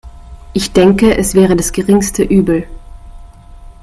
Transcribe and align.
Ich 0.53 0.71
denke, 0.73 1.15
es 1.15 1.35
wäre 1.35 1.55
das 1.55 1.71
geringste 1.73 2.23
Übel. 2.23 2.65